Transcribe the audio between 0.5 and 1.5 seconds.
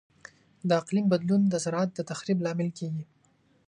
د اقلیم بدلون